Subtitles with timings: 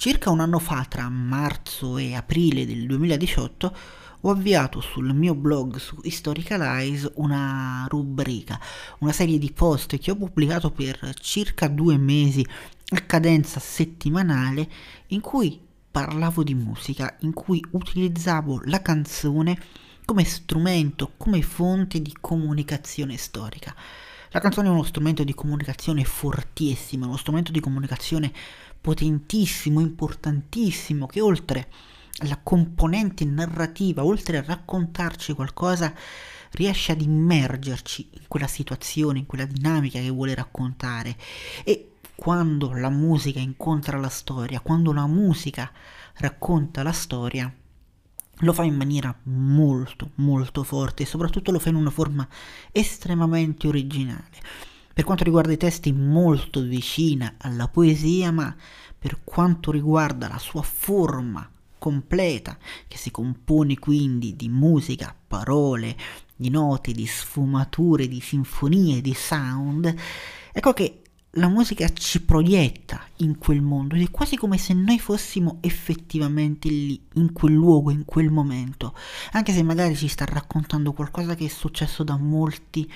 [0.00, 3.76] Circa un anno fa, tra marzo e aprile del 2018,
[4.22, 8.58] ho avviato sul mio blog su Historicalize una rubrica,
[9.00, 12.42] una serie di post che ho pubblicato per circa due mesi
[12.92, 14.70] a cadenza settimanale
[15.08, 15.60] in cui
[15.90, 19.58] parlavo di musica, in cui utilizzavo la canzone
[20.06, 23.74] come strumento, come fonte di comunicazione storica.
[24.32, 28.32] La canzone è uno strumento di comunicazione fortissimo, uno strumento di comunicazione
[28.80, 31.68] potentissimo, importantissimo, che oltre
[32.18, 35.94] alla componente narrativa, oltre a raccontarci qualcosa,
[36.52, 41.16] riesce ad immergerci in quella situazione, in quella dinamica che vuole raccontare.
[41.64, 45.70] E quando la musica incontra la storia, quando la musica
[46.16, 47.52] racconta la storia,
[48.42, 52.26] lo fa in maniera molto molto forte e soprattutto lo fa in una forma
[52.72, 54.68] estremamente originale.
[55.00, 58.54] Per quanto riguarda i testi molto vicina alla poesia, ma
[58.98, 65.96] per quanto riguarda la sua forma completa, che si compone quindi di musica, parole,
[66.36, 69.94] di note, di sfumature, di sinfonie, di sound,
[70.52, 71.00] ecco che
[71.34, 76.68] la musica ci proietta in quel mondo ed è quasi come se noi fossimo effettivamente
[76.68, 78.94] lì, in quel luogo, in quel momento,
[79.32, 82.90] anche se magari ci sta raccontando qualcosa che è successo da molti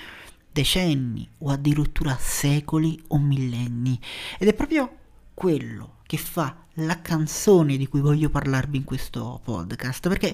[0.55, 3.99] decenni o addirittura secoli o millenni.
[4.39, 4.89] Ed è proprio
[5.33, 10.33] quello che fa la canzone di cui voglio parlarvi in questo podcast, perché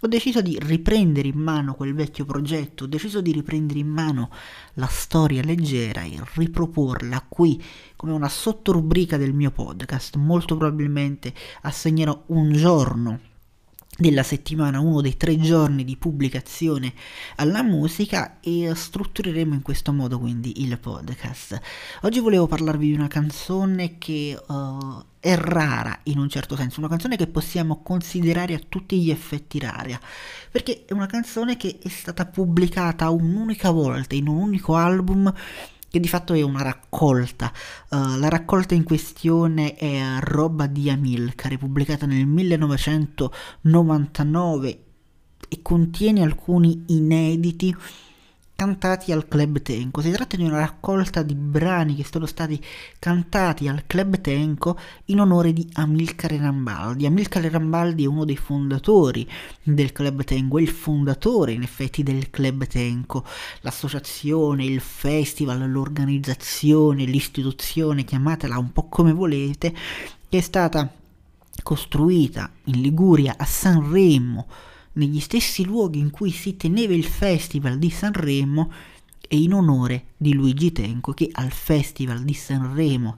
[0.00, 4.30] ho deciso di riprendere in mano quel vecchio progetto, ho deciso di riprendere in mano
[4.74, 7.62] la storia leggera e riproporla qui
[7.94, 10.16] come una sottorubrica del mio podcast.
[10.16, 13.20] Molto probabilmente assegnerò un giorno
[13.98, 16.92] della settimana, uno dei tre giorni di pubblicazione
[17.36, 21.60] alla musica e struttureremo in questo modo quindi il podcast.
[22.02, 26.88] Oggi volevo parlarvi di una canzone che uh, è rara in un certo senso, una
[26.88, 29.98] canzone che possiamo considerare a tutti gli effetti rara,
[30.48, 35.34] perché è una canzone che è stata pubblicata un'unica volta in un unico album
[35.90, 37.52] che di fatto è una raccolta.
[37.90, 44.82] Uh, la raccolta in questione è Roba di Amilcare, pubblicata nel 1999
[45.48, 47.74] e contiene alcuni inediti
[48.58, 50.00] cantati al Club Tenco.
[50.00, 52.60] Si tratta di una raccolta di brani che sono stati
[52.98, 57.06] cantati al Club Tenco in onore di Amilcare Rambaldi.
[57.06, 59.30] Amilcare Rambaldi è uno dei fondatori
[59.62, 63.24] del Club Tenco, è il fondatore in effetti del Club Tenco,
[63.60, 69.72] l'associazione, il festival, l'organizzazione, l'istituzione, chiamatela un po' come volete,
[70.28, 70.92] che è stata
[71.62, 74.48] costruita in Liguria a Sanremo
[74.98, 78.70] negli stessi luoghi in cui si teneva il Festival di Sanremo
[79.26, 83.16] e in onore di Luigi Tenco che al Festival di Sanremo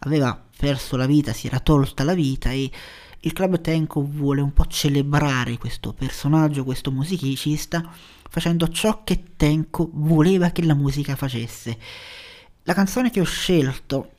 [0.00, 2.70] aveva perso la vita, si era tolta la vita e
[3.20, 7.88] il Club Tenco vuole un po' celebrare questo personaggio, questo musicista,
[8.28, 11.76] facendo ciò che Tenco voleva che la musica facesse.
[12.62, 14.12] La canzone che ho scelto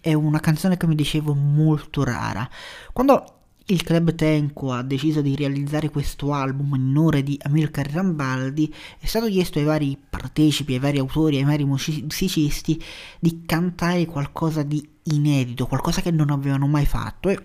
[0.00, 2.48] è una canzone, come dicevo, molto rara.
[2.92, 3.39] Quando
[3.70, 9.06] il club Tenco ha deciso di realizzare questo album in onore di Amilcar Rambaldi, è
[9.06, 12.82] stato chiesto ai vari partecipi, ai vari autori, ai vari musicisti
[13.20, 17.28] di cantare qualcosa di inedito, qualcosa che non avevano mai fatto.
[17.28, 17.38] E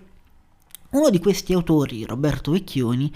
[0.90, 3.12] uno di questi autori, Roberto Vecchioni,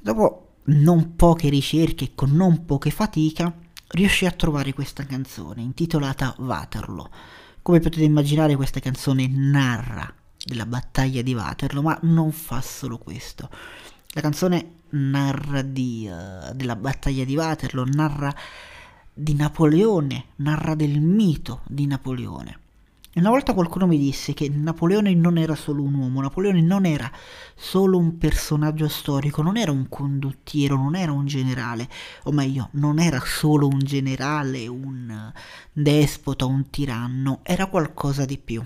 [0.00, 3.54] dopo non poche ricerche e con non poche fatica,
[3.88, 7.08] riuscì a trovare questa canzone intitolata Waterloo.
[7.62, 10.12] Come potete immaginare questa canzone narra
[10.46, 13.50] della battaglia di Waterloo, ma non fa solo questo.
[14.10, 18.32] La canzone narra di, uh, della battaglia di Waterloo, narra
[19.12, 22.60] di Napoleone, narra del mito di Napoleone.
[23.12, 26.84] E una volta qualcuno mi disse che Napoleone non era solo un uomo, Napoleone non
[26.84, 27.10] era
[27.54, 31.88] solo un personaggio storico, non era un condottiero, non era un generale,
[32.24, 35.32] o meglio, non era solo un generale, un
[35.72, 38.62] despota, un tiranno, era qualcosa di più.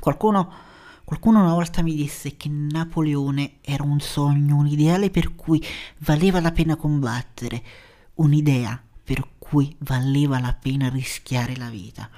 [0.00, 0.70] Qualcuno
[1.12, 5.62] Qualcuno una volta mi disse che Napoleone era un sogno, un ideale per cui
[5.98, 7.62] valeva la pena combattere,
[8.14, 12.08] un'idea per cui valeva la pena rischiare la vita.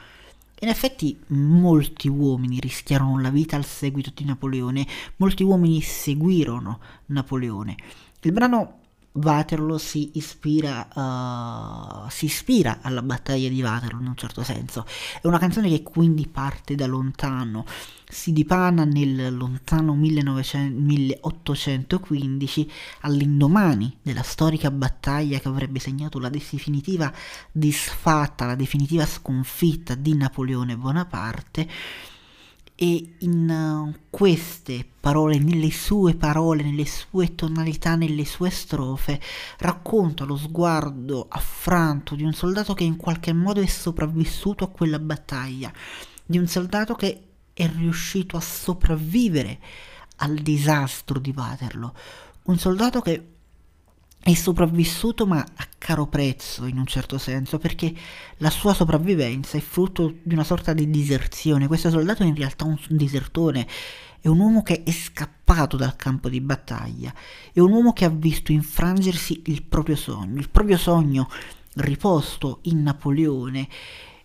[0.61, 4.87] In effetti molti uomini rischiarono la vita al seguito di Napoleone,
[5.17, 7.75] molti uomini seguirono Napoleone.
[8.21, 8.83] Il brano
[9.17, 14.85] Waterloo si ispira, uh, si ispira alla battaglia di Waterloo in un certo senso.
[15.21, 17.65] È una canzone che quindi parte da lontano,
[18.09, 22.71] si dipana nel lontano 1900, 1815
[23.03, 27.13] all'indomani della storica battaglia che avrebbe segnato la definitiva
[27.53, 31.69] disfatta, la definitiva sconfitta di Napoleone Bonaparte
[32.77, 39.21] e in uh, queste parole, nelle sue parole, nelle sue tonalità, nelle sue strofe,
[39.59, 44.99] racconta lo sguardo affranto di un soldato che in qualche modo è sopravvissuto a quella
[44.99, 45.73] battaglia,
[46.25, 47.21] di un soldato che
[47.53, 49.61] è riuscito a sopravvivere
[50.17, 51.93] al disastro di Waterloo,
[52.45, 53.29] un soldato che
[54.21, 57.95] è sopravvissuto ma a caro prezzo in un certo senso perché
[58.39, 61.67] la sua sopravvivenza è frutto di una sorta di diserzione.
[61.67, 63.67] Questo soldato è in realtà un disertone,
[64.19, 67.13] è un uomo che è scappato dal campo di battaglia,
[67.53, 71.29] è un uomo che ha visto infrangersi il proprio sogno, il proprio sogno
[71.75, 73.69] riposto in Napoleone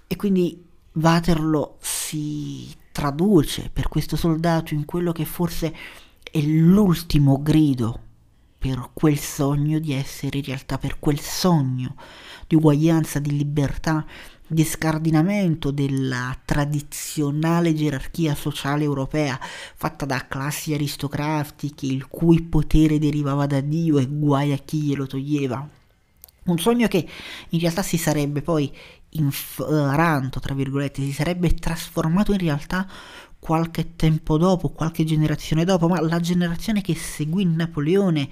[0.08, 5.76] e quindi Waterloo si traduce per questo soldato in quello che forse
[6.24, 8.08] è l'ultimo grido
[8.60, 11.96] per quel sogno di essere in realtà, per quel sogno
[12.46, 14.06] di uguaglianza, di libertà,
[14.46, 23.46] di scardinamento della tradizionale gerarchia sociale europea fatta da classi aristocratiche il cui potere derivava
[23.46, 25.70] da Dio e guai a chi glielo toglieva.
[26.46, 27.08] Un sogno che
[27.50, 28.76] in realtà si sarebbe poi
[29.12, 32.88] infranto, tra virgolette, si sarebbe trasformato in realtà
[33.39, 38.30] qualche tempo dopo, qualche generazione dopo, ma la generazione che seguì Napoleone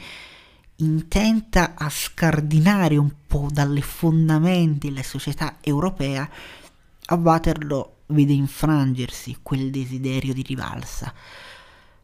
[0.77, 6.30] intenta a scardinare un po' dalle fondamenti la società europea,
[7.06, 11.13] a Waterloo vede infrangersi quel desiderio di rivalsa.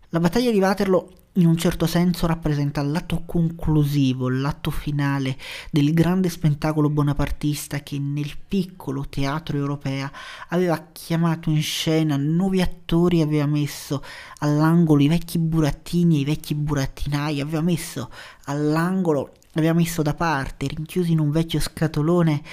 [0.09, 5.35] La battaglia di Waterloo in un certo senso rappresenta l'atto conclusivo, l'atto finale
[5.71, 10.11] del grande spettacolo bonapartista che nel piccolo teatro europeo
[10.49, 14.03] aveva chiamato in scena nuovi attori, aveva messo
[14.39, 18.11] all'angolo i vecchi burattini e i vecchi burattinai, aveva messo
[18.45, 22.43] all'angolo, aveva messo da parte, rinchiusi in un vecchio scatolone,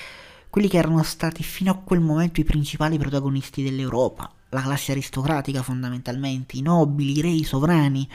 [0.48, 5.62] quelli che erano stati fino a quel momento i principali protagonisti dell'Europa, la classe aristocratica
[5.62, 8.08] fondamentalmente, i nobili, i re, i sovrani,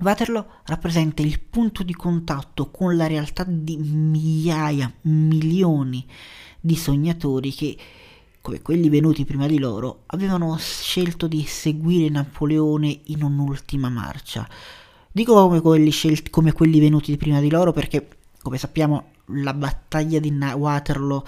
[0.00, 6.04] Waterloo rappresenta il punto di contatto con la realtà di migliaia, milioni
[6.60, 7.76] di sognatori che,
[8.40, 14.48] come quelli venuti prima di loro, avevano scelto di seguire Napoleone in un'ultima marcia.
[15.12, 18.08] Dico come quelli, scelti, come quelli venuti prima di loro perché,
[18.42, 21.24] come sappiamo, la battaglia di Waterloo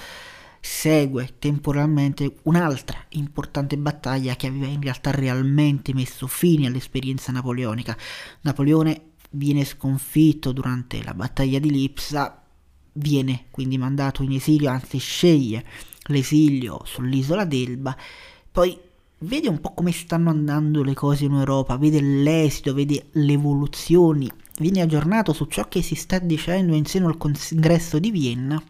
[0.67, 7.97] segue temporalmente un'altra importante battaglia che aveva in realtà realmente messo fine all'esperienza napoleonica.
[8.41, 12.43] Napoleone viene sconfitto durante la battaglia di Lipsa,
[12.95, 15.65] viene quindi mandato in esilio, anzi sceglie
[16.07, 17.97] l'esilio sull'isola d'Elba,
[18.51, 18.77] poi
[19.19, 24.29] vede un po' come stanno andando le cose in Europa, vede l'esito, vede le evoluzioni,
[24.59, 28.61] viene aggiornato su ciò che si sta dicendo in seno al congresso di Vienna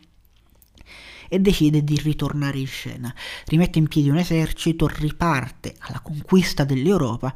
[1.29, 3.15] e decide di ritornare in scena.
[3.47, 7.35] Rimette in piedi un esercito, riparte alla conquista dell'Europa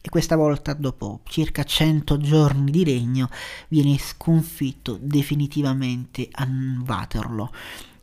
[0.00, 3.28] e questa volta, dopo circa 100 giorni di regno,
[3.68, 6.46] viene sconfitto definitivamente a
[6.86, 7.50] Waterloo.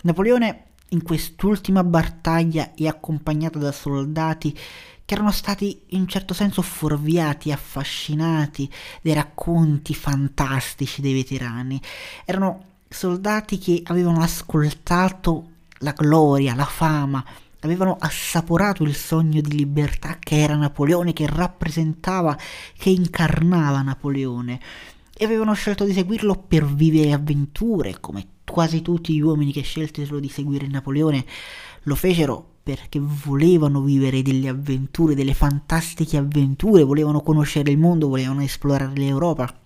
[0.02, 4.56] Napoleone in quest'ultima battaglia è accompagnato da soldati
[5.06, 8.70] che erano stati in certo senso fuorviati, affascinati
[9.02, 11.80] dai racconti fantastici dei veterani.
[12.26, 15.50] Erano soldati che avevano ascoltato
[15.80, 17.24] la gloria, la fama,
[17.60, 22.38] avevano assaporato il sogno di libertà che era Napoleone, che rappresentava,
[22.78, 24.60] che incarnava Napoleone
[25.14, 30.20] e avevano scelto di seguirlo per vivere avventure, come quasi tutti gli uomini che scelsero
[30.20, 31.26] di seguire Napoleone
[31.84, 38.42] lo fecero perché volevano vivere delle avventure, delle fantastiche avventure, volevano conoscere il mondo, volevano
[38.42, 39.65] esplorare l'Europa.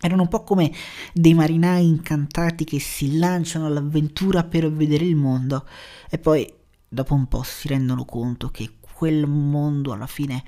[0.00, 0.72] Erano un po' come
[1.12, 5.66] dei marinai incantati che si lanciano all'avventura per vedere il mondo
[6.10, 6.52] e poi
[6.88, 10.44] dopo un po' si rendono conto che quel mondo alla fine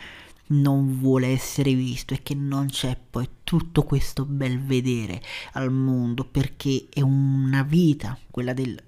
[0.48, 5.20] non vuole essere visto e che non c'è poi tutto questo bel vedere
[5.52, 8.78] al mondo perché è una vita, quella del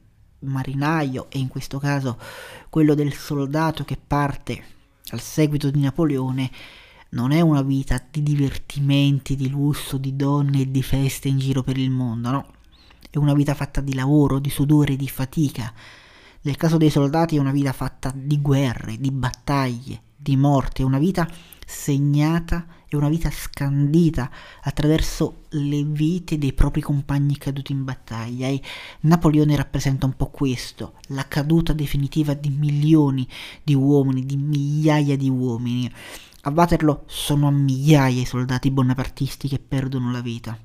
[0.40, 2.18] marinaio e in questo caso
[2.70, 4.62] quello del soldato che parte
[5.10, 6.50] al seguito di Napoleone
[7.10, 11.62] non è una vita di divertimenti, di lusso, di donne e di feste in giro
[11.62, 12.46] per il mondo, no.
[13.10, 15.72] È una vita fatta di lavoro, di sudore, di fatica.
[16.42, 20.84] Nel caso dei soldati è una vita fatta di guerre, di battaglie, di morte, è
[20.84, 21.28] una vita
[21.66, 24.30] segnata e una vita scandita
[24.62, 28.60] attraverso le vite dei propri compagni caduti in battaglia e
[29.02, 33.26] Napoleone rappresenta un po' questo, la caduta definitiva di milioni
[33.62, 35.90] di uomini, di migliaia di uomini.
[36.42, 40.56] A Waterloo sono a migliaia i soldati bonapartisti che perdono la vita.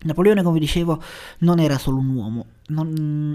[0.00, 1.02] Napoleone, come dicevo,
[1.38, 2.46] non era solo un uomo,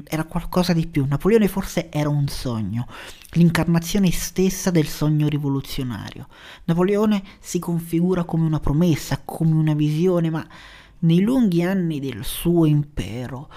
[0.05, 1.05] era qualcosa di più.
[1.05, 2.87] Napoleone forse era un sogno,
[3.31, 6.27] l'incarnazione stessa del sogno rivoluzionario.
[6.65, 10.47] Napoleone si configura come una promessa, come una visione, ma
[10.99, 13.49] nei lunghi anni del suo impero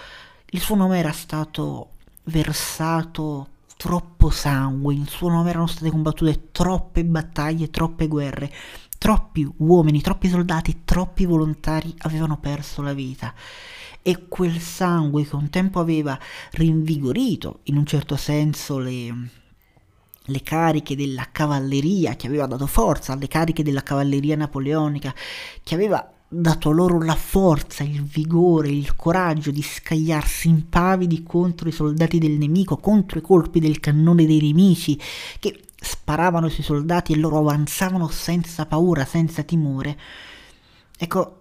[0.50, 1.90] il suo nome era stato
[2.24, 8.52] versato troppo sangue, in suo nome erano state combattute troppe battaglie, troppe guerre.
[8.98, 13.34] Troppi uomini, troppi soldati, troppi volontari avevano perso la vita.
[14.02, 16.18] E quel sangue che un tempo aveva
[16.52, 19.14] rinvigorito in un certo senso le,
[20.22, 25.14] le cariche della cavalleria, che aveva dato forza alle cariche della cavalleria napoleonica,
[25.62, 31.72] che aveva dato loro la forza, il vigore, il coraggio di scagliarsi impavidi contro i
[31.72, 34.98] soldati del nemico, contro i colpi del cannone dei nemici,
[35.38, 39.98] che sparavano sui soldati e loro avanzavano senza paura, senza timore.
[40.98, 41.35] Ecco,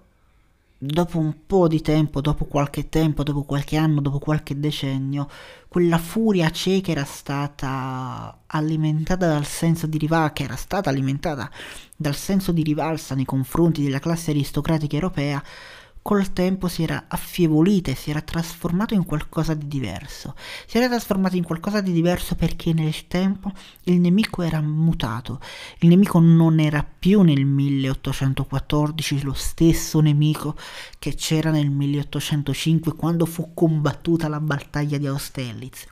[0.86, 5.28] dopo un po' di tempo, dopo qualche tempo, dopo qualche anno, dopo qualche decennio,
[5.68, 11.50] quella furia cieca era stata alimentata dal senso di rivalsa, che era stata alimentata
[11.96, 15.44] dal senso di rivalsa nei confronti della classe aristocratica europea,
[16.06, 20.36] col tempo si era affievolita e si era trasformato in qualcosa di diverso.
[20.68, 23.52] Si era trasformato in qualcosa di diverso perché nel tempo
[23.86, 25.40] il nemico era mutato.
[25.80, 30.56] Il nemico non era più nel 1814 lo stesso nemico
[31.00, 35.88] che c'era nel 1805 quando fu combattuta la battaglia di Austerlitz.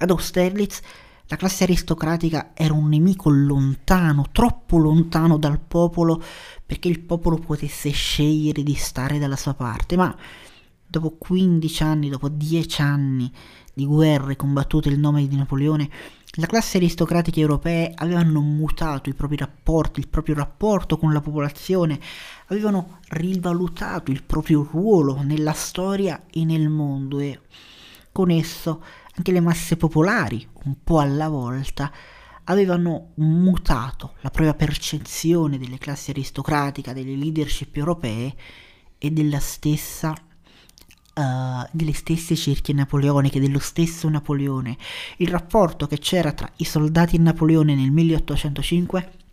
[0.00, 0.82] Ad Austerlitz
[1.28, 6.22] la classe aristocratica era un nemico lontano, troppo lontano dal popolo
[6.64, 10.14] perché il popolo potesse scegliere di stare dalla sua parte, ma
[10.86, 13.32] dopo 15 anni, dopo 10 anni
[13.72, 15.90] di guerre combattute in nome di Napoleone,
[16.38, 21.98] la classe aristocratica europea avevano mutato i propri rapporti, il proprio rapporto con la popolazione,
[22.46, 27.40] avevano rivalutato il proprio ruolo nella storia e nel mondo e
[28.10, 28.82] con esso
[29.16, 31.90] anche le masse popolari, un po' alla volta,
[32.44, 38.34] avevano mutato la propria percezione delle classi aristocratiche, delle leadership europee
[38.98, 41.22] e della stessa, uh,
[41.70, 44.76] delle stesse cerchie napoleoniche, dello stesso Napoleone.
[45.18, 49.23] Il rapporto che c'era tra i soldati e Napoleone nel 1805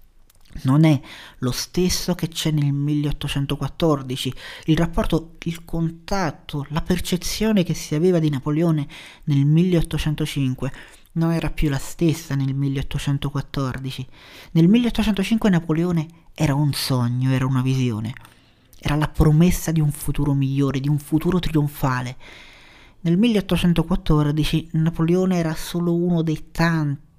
[0.63, 0.99] non è
[1.39, 4.33] lo stesso che c'è nel 1814.
[4.65, 8.87] Il rapporto, il contatto, la percezione che si aveva di Napoleone
[9.25, 10.71] nel 1805
[11.13, 14.07] non era più la stessa nel 1814.
[14.51, 18.13] Nel 1805 Napoleone era un sogno, era una visione,
[18.79, 22.17] era la promessa di un futuro migliore, di un futuro trionfale.
[23.01, 27.09] Nel 1814 Napoleone era solo uno dei tanti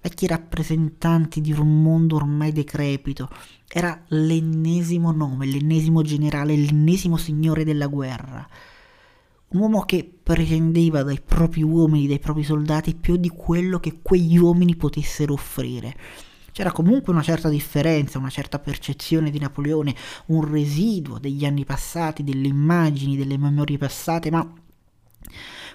[0.00, 3.28] vecchi rappresentanti di un mondo ormai decrepito.
[3.68, 8.48] Era l'ennesimo nome, l'ennesimo generale, l'ennesimo signore della guerra
[9.48, 14.36] un uomo che pretendeva dai propri uomini, dai propri soldati, più di quello che quegli
[14.36, 15.94] uomini potessero offrire.
[16.50, 19.94] C'era comunque una certa differenza, una certa percezione di Napoleone,
[20.26, 24.52] un residuo degli anni passati, delle immagini, delle memorie passate, ma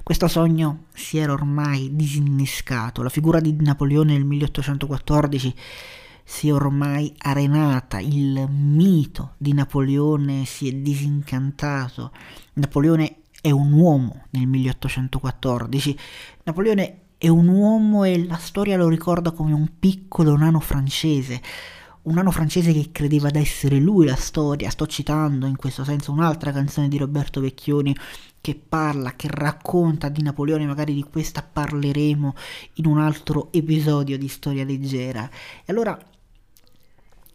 [0.03, 3.03] questo sogno si era ormai disinnescato.
[3.03, 5.55] La figura di Napoleone nel 1814
[6.24, 12.12] si è ormai arenata, il mito di Napoleone si è disincantato.
[12.53, 15.98] Napoleone è un uomo nel 1814.
[16.43, 21.41] Napoleone è un uomo e la storia lo ricorda come un piccolo nano francese,
[22.03, 24.70] un nano francese che credeva d'essere lui la storia.
[24.70, 27.96] Sto citando in questo senso un'altra canzone di Roberto Vecchioni
[28.39, 32.34] che parla, che racconta di Napoleone, magari di questa parleremo
[32.75, 35.29] in un altro episodio di Storia Leggera.
[35.63, 35.98] E allora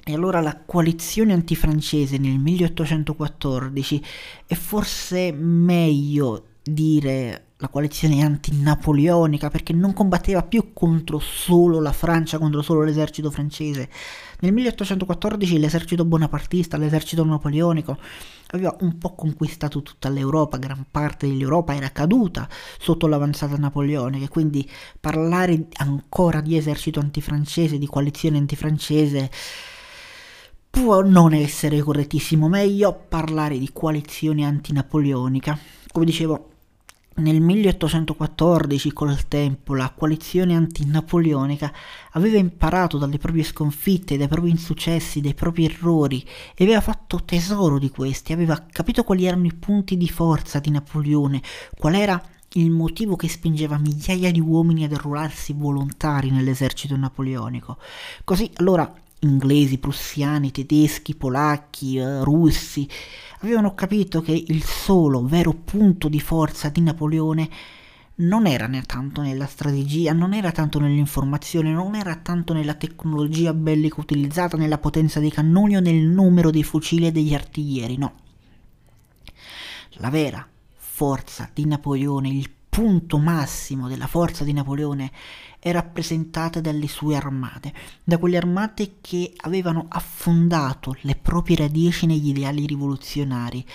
[0.09, 4.05] e allora la coalizione antifrancese nel 1814
[4.47, 12.39] è forse meglio dire la coalizione antinapoleonica perché non combatteva più contro solo la Francia,
[12.39, 13.89] contro solo l'esercito francese.
[14.41, 17.99] Nel 1814 l'esercito bonapartista, l'esercito napoleonico
[18.49, 22.47] aveva un po' conquistato tutta l'Europa, gran parte dell'Europa era caduta
[22.79, 24.69] sotto l'avanzata napoleonica quindi
[25.01, 29.31] parlare ancora di esercito antifrancese, di coalizione antifrancese
[30.69, 35.59] può non essere correttissimo, meglio parlare di coalizione antinapoleonica.
[35.91, 36.51] Come dicevo,
[37.17, 41.73] nel 1814, col tempo, la coalizione antinapoleonica
[42.13, 47.79] aveva imparato dalle proprie sconfitte, dai propri insuccessi, dai propri errori e aveva fatto tesoro
[47.79, 51.43] di questi, aveva capito quali erano i punti di forza di Napoleone,
[51.79, 57.79] qual era il motivo che spingeva migliaia di uomini ad arruolarsi volontari nell'esercito napoleonico.
[58.25, 58.93] Così allora
[59.27, 62.89] inglesi, prussiani, tedeschi, polacchi, eh, russi,
[63.41, 67.49] avevano capito che il solo vero punto di forza di Napoleone
[68.19, 73.53] non era né tanto nella strategia, non era tanto nell'informazione, non era tanto nella tecnologia
[73.53, 78.15] bellica utilizzata, nella potenza dei cannoni o nel numero dei fucili e degli artiglieri, no.
[79.99, 85.11] La vera forza di Napoleone, il punto massimo della forza di Napoleone
[85.67, 87.73] è rappresentata dalle sue armate,
[88.05, 93.67] da quelle armate che avevano affondato le proprie radici negli ideali rivoluzionari.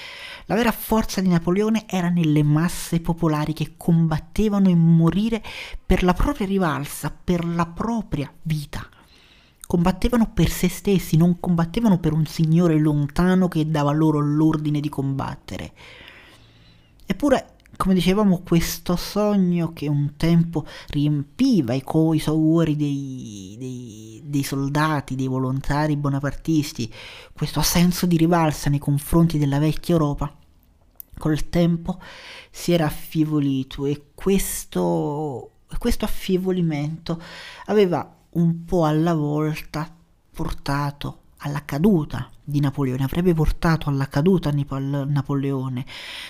[0.45, 5.43] La vera forza di Napoleone era nelle masse popolari che combattevano in morire
[5.85, 8.87] per la propria rivalsa, per la propria vita.
[9.67, 14.87] Combattevano per se stessi, non combattevano per un signore lontano che dava loro l'ordine di
[14.87, 15.73] combattere.
[17.05, 24.21] Eppure come dicevamo, questo sogno che un tempo riempiva i, co- i cuori dei, dei,
[24.23, 26.93] dei, soldati, dei volontari bonapartisti,
[27.33, 30.31] questo senso di rivalsa nei confronti della vecchia Europa,
[31.17, 31.99] col tempo
[32.51, 37.19] si era affievolito e questo, questo affievolimento
[37.65, 39.91] aveva un po' alla volta
[40.31, 45.83] portato alla caduta di Napoleone, avrebbe portato alla caduta di Napoleone.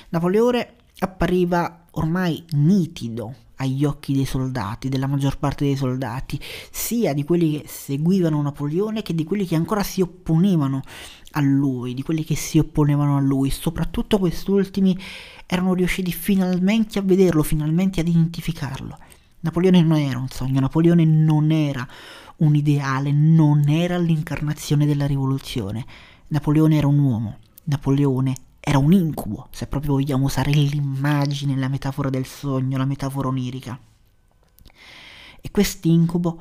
[0.07, 6.39] Napoleone appariva ormai nitido agli occhi dei soldati, della maggior parte dei soldati,
[6.71, 10.81] sia di quelli che seguivano Napoleone che di quelli che ancora si opponevano
[11.31, 14.97] a lui, di quelli che si opponevano a lui, soprattutto quest'ultimi
[15.45, 18.97] erano riusciti finalmente a vederlo, finalmente ad identificarlo.
[19.41, 21.87] Napoleone non era un sogno, Napoleone non era
[22.37, 25.85] un ideale, non era l'incarnazione della rivoluzione.
[26.27, 32.09] Napoleone era un uomo, Napoleone era un incubo, se proprio vogliamo usare l'immagine, la metafora
[32.09, 33.77] del sogno, la metafora onirica.
[35.41, 36.39] E quest'incubo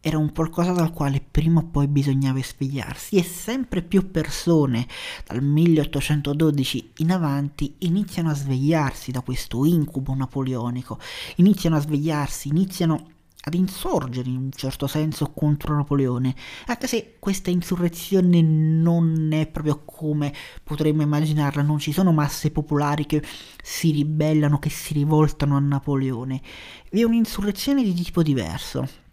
[0.00, 4.86] era un qualcosa dal quale prima o poi bisognava svegliarsi e sempre più persone
[5.26, 10.98] dal 1812 in avanti iniziano a svegliarsi da questo incubo napoleonico,
[11.36, 13.17] iniziano a svegliarsi, iniziano
[13.48, 16.34] ad insorgere in un certo senso contro Napoleone,
[16.66, 23.06] anche se questa insurrezione non è proprio come potremmo immaginarla, non ci sono masse popolari
[23.06, 23.22] che
[23.62, 26.40] si ribellano, che si rivoltano a Napoleone,
[26.88, 29.06] è un'insurrezione di tipo diverso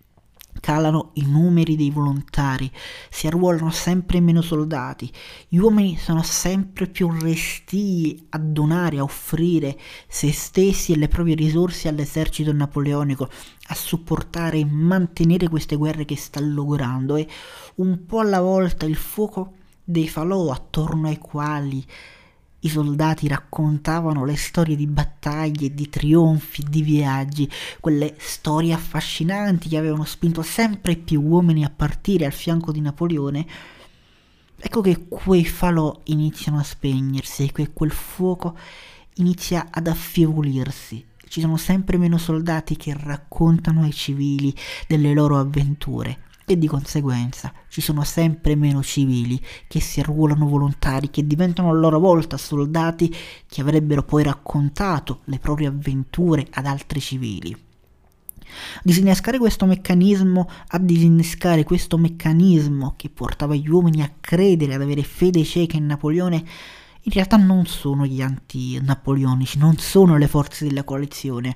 [0.59, 2.71] calano i numeri dei volontari,
[3.09, 5.11] si arruolano sempre meno soldati,
[5.47, 11.35] gli uomini sono sempre più restii a donare, a offrire se stessi e le proprie
[11.35, 13.29] risorse all'esercito napoleonico,
[13.67, 17.27] a supportare e mantenere queste guerre che sta logorando e
[17.75, 21.85] un po' alla volta il fuoco dei falò attorno ai quali
[22.65, 27.49] i soldati raccontavano le storie di battaglie, di trionfi, di viaggi,
[27.79, 33.45] quelle storie affascinanti che avevano spinto sempre più uomini a partire al fianco di Napoleone.
[34.57, 38.57] Ecco che quei falò iniziano a spegnersi e che quel fuoco
[39.15, 41.05] inizia ad affievolirsi.
[41.27, 44.53] Ci sono sempre meno soldati che raccontano ai civili
[44.87, 51.09] delle loro avventure e di conseguenza ci sono sempre meno civili che si arruolano volontari,
[51.09, 53.13] che diventano a loro volta soldati
[53.47, 57.63] che avrebbero poi raccontato le proprie avventure ad altri civili.
[58.83, 65.03] Disinnescare questo meccanismo, a disinnescare questo meccanismo che portava gli uomini a credere, ad avere
[65.03, 66.43] fede cieca in Napoleone,
[67.07, 71.55] in realtà non sono gli anti-napoleonici, non sono le forze della coalizione,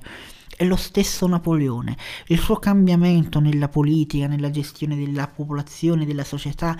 [0.60, 1.96] è lo stesso Napoleone.
[2.26, 6.76] Il suo cambiamento nella politica, nella gestione della popolazione, della società,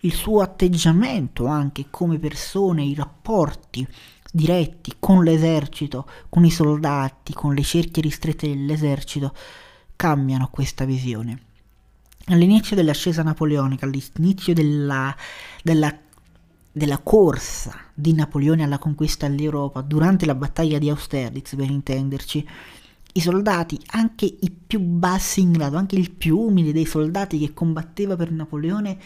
[0.00, 3.86] il suo atteggiamento anche come persone, i rapporti
[4.32, 9.32] diretti con l'esercito, con i soldati, con le cerchie ristrette dell'esercito,
[9.94, 11.42] cambiano questa visione.
[12.24, 15.14] All'inizio dell'ascesa napoleonica, all'inizio della,
[15.62, 15.96] della
[16.72, 22.46] della corsa di Napoleone alla conquista dell'Europa durante la battaglia di Austerlitz, per intenderci,
[23.14, 27.52] i soldati, anche i più bassi in grado, anche il più umile dei soldati che
[27.52, 28.98] combatteva per Napoleone,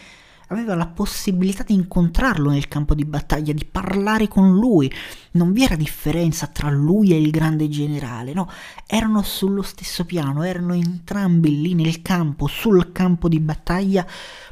[0.49, 4.91] aveva la possibilità di incontrarlo nel campo di battaglia, di parlare con lui.
[5.31, 8.49] Non vi era differenza tra lui e il grande generale, no,
[8.85, 14.05] erano sullo stesso piano, erano entrambi lì nel campo, sul campo di battaglia,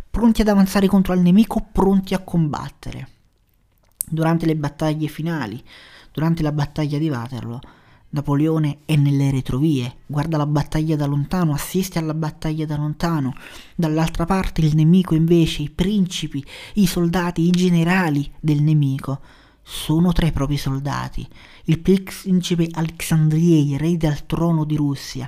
[0.10, 3.10] pronti ad avanzare contro il nemico, pronti a combattere.
[4.06, 5.64] Durante le battaglie finali,
[6.12, 7.60] durante la battaglia di Waterloo,
[8.14, 13.34] Napoleone è nelle retrovie, guarda la battaglia da lontano, assiste alla battaglia da lontano.
[13.74, 16.46] Dall'altra parte il nemico invece, i principi,
[16.76, 19.20] i soldati, i generali del nemico
[19.64, 21.28] sono tra i propri soldati.
[21.64, 25.28] Il principe Alexandriei, re del trono di Russia,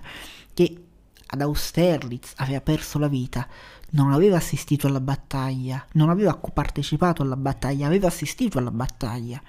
[0.54, 0.84] che
[1.26, 3.48] ad Austerlitz aveva perso la vita,
[3.91, 9.41] non aveva assistito alla battaglia, non aveva partecipato alla battaglia, aveva assistito alla battaglia.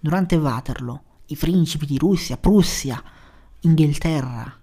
[0.00, 3.02] Durante Waterloo, i principi di Russia, Prussia,
[3.60, 4.58] Inghilterra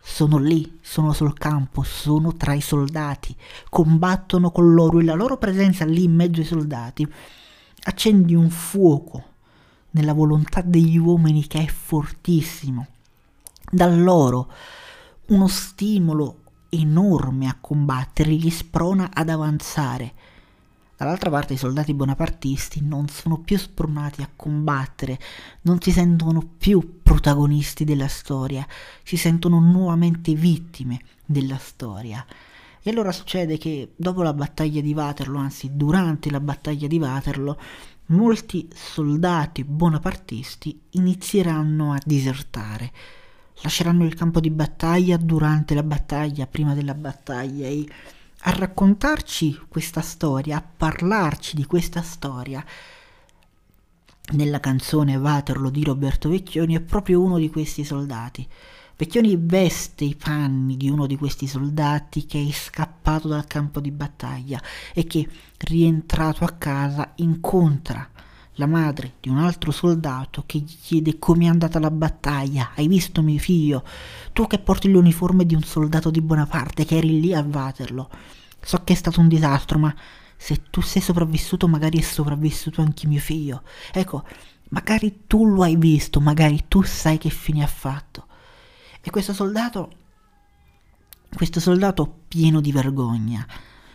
[0.00, 3.36] sono lì, sono sul campo, sono tra i soldati,
[3.68, 7.06] combattono con loro e la loro presenza lì in mezzo ai soldati
[7.82, 9.24] accende un fuoco
[9.90, 12.86] nella volontà degli uomini che è fortissimo.
[13.70, 14.50] Da loro
[15.26, 20.14] uno stimolo enorme a combattere li sprona ad avanzare.
[20.98, 25.16] Dall'altra parte i soldati bonapartisti non sono più spronati a combattere,
[25.60, 28.66] non si sentono più protagonisti della storia,
[29.04, 32.26] si sentono nuovamente vittime della storia.
[32.82, 37.56] E allora succede che dopo la battaglia di Waterloo, anzi durante la battaglia di Waterloo,
[38.06, 42.90] molti soldati bonapartisti inizieranno a disertare
[43.62, 47.86] lasceranno il campo di battaglia durante la battaglia, prima della battaglia e
[48.48, 52.64] a raccontarci questa storia, a parlarci di questa storia.
[54.32, 58.48] Nella canzone Waterloo di Roberto Vecchioni è proprio uno di questi soldati.
[58.96, 63.90] Vecchioni veste i panni di uno di questi soldati che è scappato dal campo di
[63.90, 64.60] battaglia
[64.94, 68.08] e che, rientrato a casa, incontra
[68.58, 72.70] la madre di un altro soldato che gli chiede come è andata la battaglia.
[72.74, 73.84] Hai visto mio figlio?
[74.32, 78.08] Tu che porti l'uniforme di un soldato di Bonaparte che eri lì a Waterloo.
[78.68, 79.94] So che è stato un disastro, ma
[80.36, 83.62] se tu sei sopravvissuto magari è sopravvissuto anche mio figlio.
[83.90, 84.26] Ecco,
[84.68, 88.26] magari tu lo hai visto, magari tu sai che fine ha fatto.
[89.00, 89.90] E questo soldato,
[91.34, 93.46] questo soldato pieno di vergogna,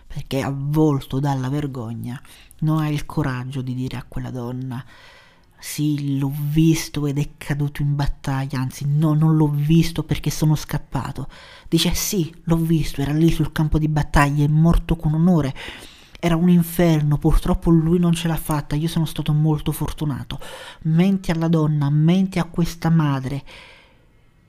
[0.08, 2.20] perché avvolto dalla vergogna,
[2.62, 4.84] non ha il coraggio di dire a quella donna
[5.66, 10.56] sì, l'ho visto ed è caduto in battaglia, anzi no, non l'ho visto perché sono
[10.56, 11.30] scappato.
[11.70, 15.56] Dice sì, l'ho visto, era lì sul campo di battaglia, è morto con onore.
[16.20, 20.38] Era un inferno, purtroppo lui non ce l'ha fatta, io sono stato molto fortunato.
[20.82, 23.42] Menti alla donna, menti a questa madre,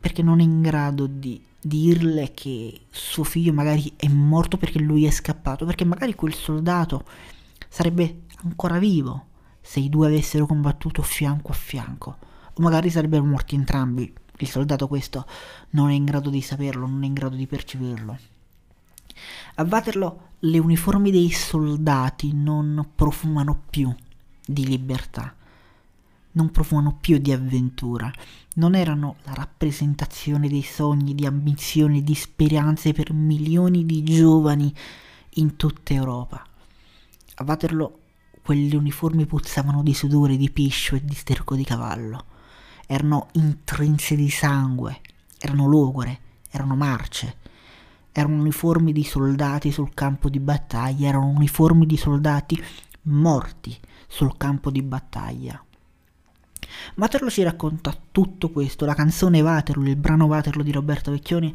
[0.01, 5.05] perché non è in grado di dirle che suo figlio magari è morto perché lui
[5.05, 7.05] è scappato, perché magari quel soldato
[7.69, 9.27] sarebbe ancora vivo
[9.67, 12.19] se i due avessero combattuto fianco a fianco,
[12.53, 14.13] o magari sarebbero morti entrambi.
[14.37, 15.27] Il soldato questo
[15.71, 18.19] non è in grado di saperlo, non è in grado di percepirlo.
[19.55, 23.93] A Waterloo le uniformi dei soldati non profumano più
[24.45, 25.35] di libertà,
[26.33, 28.13] non profumano più di avventura,
[28.57, 34.73] non erano la rappresentazione dei sogni, di ambizioni, di speranze per milioni di giovani
[35.37, 36.45] in tutta Europa.
[37.37, 38.03] A Waterloo
[38.45, 42.27] quelle uniformi puzzavano di sudore, di piscio e di sterco di cavallo.
[42.87, 45.01] Erano intrinse di sangue,
[45.39, 46.19] erano logore,
[46.51, 47.37] erano marce.
[48.13, 52.63] Erano uniformi di soldati sul campo di battaglia, erano uniformi di soldati
[53.05, 53.75] morti
[54.07, 55.65] sul campo di battaglia.
[56.97, 61.53] Waterloo ci racconta tutto questo, la canzone Waterloo, il brano Waterloo di Roberto Vecchioni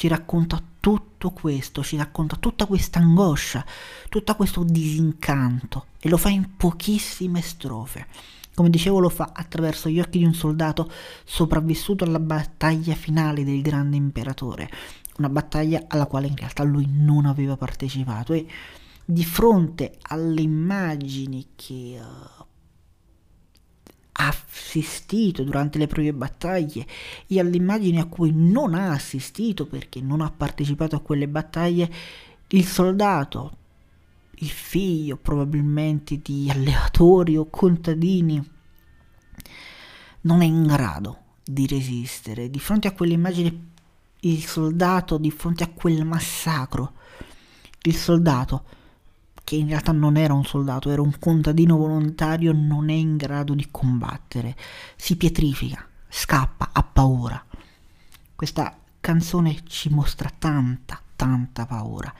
[0.00, 3.62] ci racconta tutto questo, ci racconta tutta questa angoscia,
[4.08, 8.06] tutto questo disincanto e lo fa in pochissime strofe.
[8.54, 10.90] Come dicevo lo fa attraverso gli occhi di un soldato
[11.24, 14.70] sopravvissuto alla battaglia finale del grande imperatore,
[15.18, 18.46] una battaglia alla quale in realtà lui non aveva partecipato e
[19.04, 22.44] di fronte alle immagini che uh,
[24.12, 26.86] assistito durante le proprie battaglie
[27.26, 31.90] e alle immagini a cui non ha assistito perché non ha partecipato a quelle battaglie,
[32.48, 33.56] il soldato,
[34.36, 38.42] il figlio probabilmente di allevatori o contadini,
[40.22, 42.50] non è in grado di resistere.
[42.50, 43.68] Di fronte a quelle immagini,
[44.20, 46.92] il soldato, di fronte a quel massacro,
[47.82, 48.78] il soldato
[49.50, 53.52] che in realtà non era un soldato, era un contadino volontario, non è in grado
[53.54, 54.54] di combattere,
[54.94, 57.44] si pietrifica, scappa, ha paura.
[58.36, 62.14] Questa canzone ci mostra tanta, tanta paura.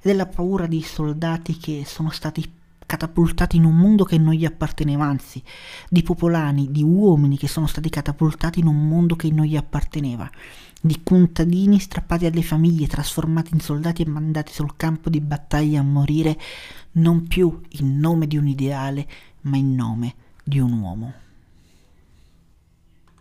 [0.00, 2.52] Ed è la paura di soldati che sono stati
[2.84, 5.40] catapultati in un mondo che non gli apparteneva, anzi,
[5.88, 10.28] di popolani, di uomini che sono stati catapultati in un mondo che non gli apparteneva
[10.84, 15.84] di contadini strappati alle famiglie, trasformati in soldati e mandati sul campo di battaglia a
[15.84, 16.36] morire
[16.92, 19.06] non più in nome di un ideale,
[19.42, 21.12] ma in nome di un uomo.